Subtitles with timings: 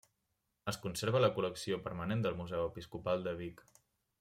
[0.71, 3.65] Es conserva a la col·lecció permanent del Museu Episcopal de Vic.